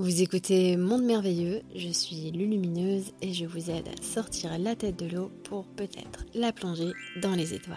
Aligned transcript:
Vous 0.00 0.22
écoutez 0.22 0.78
Monde 0.78 1.04
Merveilleux, 1.04 1.60
je 1.76 1.90
suis 1.90 2.30
Lulumineuse 2.30 3.12
et 3.20 3.34
je 3.34 3.44
vous 3.44 3.68
aide 3.70 3.86
à 3.86 4.02
sortir 4.02 4.58
la 4.58 4.74
tête 4.74 4.96
de 4.96 5.04
l'eau 5.04 5.28
pour 5.44 5.66
peut-être 5.74 6.24
la 6.32 6.54
plonger 6.54 6.92
dans 7.20 7.34
les 7.34 7.52
étoiles. 7.52 7.76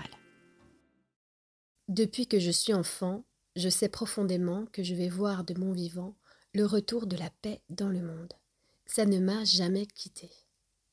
Depuis 1.89 2.25
que 2.25 2.39
je 2.39 2.49
suis 2.49 2.73
enfant, 2.73 3.25
je 3.57 3.67
sais 3.67 3.89
profondément 3.89 4.65
que 4.71 4.83
je 4.83 4.95
vais 4.95 5.09
voir 5.09 5.43
de 5.43 5.53
mon 5.59 5.73
vivant 5.73 6.15
le 6.53 6.65
retour 6.65 7.07
de 7.07 7.17
la 7.17 7.29
paix 7.41 7.59
dans 7.69 7.89
le 7.89 8.01
monde. 8.01 8.31
Ça 8.85 9.05
ne 9.05 9.19
m'a 9.19 9.43
jamais 9.43 9.85
quitté. 9.85 10.29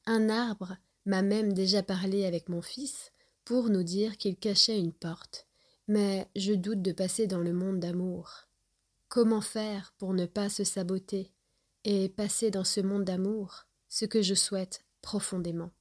Un 0.06 0.30
arbre 0.30 0.78
m'a 1.06 1.22
même 1.22 1.52
déjà 1.52 1.84
parlé 1.84 2.24
avec 2.24 2.48
mon 2.48 2.60
fils 2.60 3.12
pour 3.44 3.68
nous 3.68 3.84
dire 3.84 4.16
qu'il 4.16 4.36
cachait 4.36 4.80
une 4.80 4.92
porte, 4.92 5.46
mais 5.86 6.26
je 6.34 6.54
doute 6.54 6.82
de 6.82 6.90
passer 6.90 7.28
dans 7.28 7.38
le 7.38 7.52
monde 7.52 7.78
d'amour. 7.78 8.49
Comment 9.10 9.40
faire 9.40 9.92
pour 9.98 10.14
ne 10.14 10.24
pas 10.24 10.48
se 10.48 10.62
saboter 10.62 11.32
et 11.82 12.08
passer 12.08 12.52
dans 12.52 12.62
ce 12.62 12.80
monde 12.80 13.02
d'amour 13.02 13.66
ce 13.88 14.04
que 14.04 14.22
je 14.22 14.34
souhaite 14.34 14.84
profondément? 15.02 15.72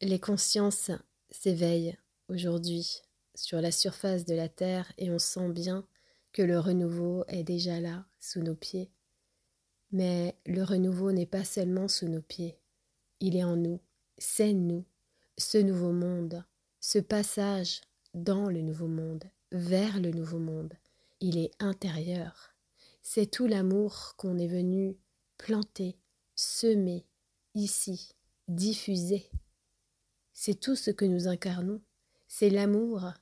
Les 0.00 0.18
consciences 0.18 0.90
s'éveillent 1.30 1.96
aujourd'hui 2.28 3.02
sur 3.36 3.60
la 3.60 3.70
surface 3.70 4.24
de 4.24 4.34
la 4.34 4.48
Terre 4.48 4.92
et 4.98 5.12
on 5.12 5.20
sent 5.20 5.48
bien 5.50 5.86
que 6.32 6.42
le 6.42 6.58
renouveau 6.58 7.24
est 7.28 7.44
déjà 7.44 7.78
là, 7.78 8.04
sous 8.18 8.40
nos 8.40 8.56
pieds. 8.56 8.90
Mais 9.92 10.36
le 10.44 10.64
renouveau 10.64 11.12
n'est 11.12 11.26
pas 11.26 11.44
seulement 11.44 11.86
sous 11.86 12.08
nos 12.08 12.22
pieds, 12.22 12.58
il 13.20 13.36
est 13.36 13.44
en 13.44 13.54
nous, 13.54 13.78
c'est 14.18 14.54
nous, 14.54 14.84
ce 15.38 15.58
nouveau 15.58 15.92
monde, 15.92 16.44
ce 16.80 16.98
passage 16.98 17.82
dans 18.12 18.48
le 18.48 18.60
nouveau 18.60 18.88
monde, 18.88 19.22
vers 19.52 20.00
le 20.00 20.10
nouveau 20.10 20.40
monde 20.40 20.74
il 21.20 21.38
est 21.38 21.50
intérieur. 21.58 22.54
C'est 23.02 23.30
tout 23.30 23.46
l'amour 23.46 24.14
qu'on 24.16 24.38
est 24.38 24.48
venu 24.48 24.98
planter, 25.38 25.98
semer, 26.34 27.06
ici, 27.54 28.14
diffuser. 28.48 29.30
C'est 30.32 30.58
tout 30.58 30.76
ce 30.76 30.90
que 30.90 31.04
nous 31.04 31.28
incarnons. 31.28 31.82
C'est 32.28 32.50
l'amour 32.50 33.12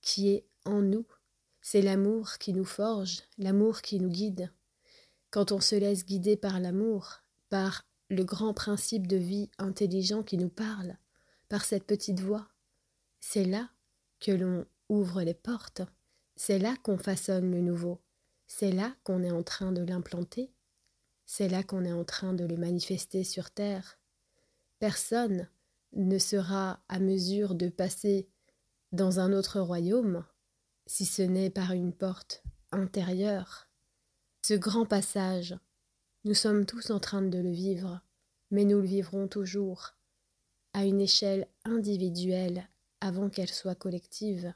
qui 0.00 0.28
est 0.28 0.46
en 0.64 0.82
nous. 0.82 1.06
C'est 1.60 1.82
l'amour 1.82 2.38
qui 2.38 2.52
nous 2.52 2.64
forge, 2.64 3.22
l'amour 3.38 3.82
qui 3.82 3.98
nous 3.98 4.10
guide. 4.10 4.52
Quand 5.30 5.52
on 5.52 5.60
se 5.60 5.74
laisse 5.74 6.04
guider 6.04 6.36
par 6.36 6.60
l'amour, 6.60 7.22
par 7.48 7.86
le 8.08 8.24
grand 8.24 8.54
principe 8.54 9.06
de 9.06 9.16
vie 9.16 9.50
intelligent 9.58 10.22
qui 10.22 10.38
nous 10.38 10.48
parle, 10.48 10.96
par 11.48 11.64
cette 11.64 11.84
petite 11.84 12.20
voix, 12.20 12.48
c'est 13.20 13.44
là 13.44 13.70
que 14.20 14.32
l'on 14.32 14.66
ouvre 14.88 15.22
les 15.22 15.34
portes 15.34 15.82
c'est 16.36 16.58
là 16.58 16.76
qu'on 16.82 16.98
façonne 16.98 17.50
le 17.50 17.60
nouveau. 17.60 18.00
C'est 18.46 18.70
là 18.70 18.94
qu'on 19.02 19.22
est 19.22 19.30
en 19.30 19.42
train 19.42 19.72
de 19.72 19.82
l'implanter. 19.82 20.52
C'est 21.24 21.48
là 21.48 21.62
qu'on 21.62 21.84
est 21.84 21.92
en 21.92 22.04
train 22.04 22.34
de 22.34 22.44
le 22.44 22.56
manifester 22.56 23.24
sur 23.24 23.50
Terre. 23.50 23.98
Personne 24.78 25.48
ne 25.94 26.18
sera 26.18 26.80
à 26.88 27.00
mesure 27.00 27.54
de 27.54 27.68
passer 27.68 28.28
dans 28.92 29.18
un 29.18 29.32
autre 29.32 29.60
royaume 29.60 30.24
si 30.86 31.04
ce 31.04 31.22
n'est 31.22 31.50
par 31.50 31.72
une 31.72 31.92
porte 31.92 32.44
intérieure. 32.70 33.68
Ce 34.42 34.54
grand 34.54 34.86
passage, 34.86 35.58
nous 36.24 36.34
sommes 36.34 36.66
tous 36.66 36.90
en 36.90 37.00
train 37.00 37.22
de 37.22 37.38
le 37.38 37.50
vivre, 37.50 38.00
mais 38.50 38.64
nous 38.64 38.80
le 38.80 38.86
vivrons 38.86 39.26
toujours 39.26 39.94
à 40.72 40.84
une 40.84 41.00
échelle 41.00 41.48
individuelle 41.64 42.68
avant 43.00 43.30
qu'elle 43.30 43.48
soit 43.48 43.74
collective. 43.74 44.52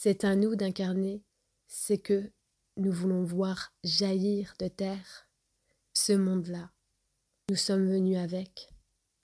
C'est 0.00 0.22
à 0.22 0.36
nous 0.36 0.54
d'incarner 0.54 1.24
ce 1.66 1.92
que 1.92 2.30
nous 2.76 2.92
voulons 2.92 3.24
voir 3.24 3.72
jaillir 3.82 4.54
de 4.60 4.68
terre, 4.68 5.28
ce 5.92 6.12
monde-là. 6.12 6.70
Nous 7.50 7.56
sommes 7.56 7.90
venus 7.90 8.16
avec, 8.16 8.68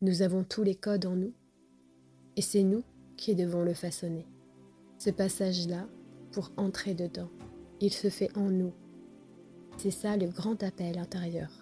nous 0.01 0.23
avons 0.23 0.43
tous 0.43 0.65
les 0.65 0.75
codes 0.75 1.07
en 1.07 1.15
nous, 1.15 1.33
et 2.35 2.43
c'est 2.43 2.65
nous 2.65 2.83
qui 3.17 3.37
devons 3.37 3.63
le 3.63 3.73
façonner. 3.73 4.27
Ce 4.99 5.11
passage-là, 5.11 5.87
pour 6.33 6.51
entrer 6.57 6.95
dedans, 6.95 7.31
il 7.81 7.93
se 7.93 8.11
fait 8.11 8.37
en 8.37 8.51
nous. 8.51 8.75
C'est 9.77 9.93
ça 9.93 10.17
le 10.17 10.27
grand 10.27 10.61
appel 10.65 10.99
intérieur. 10.99 11.53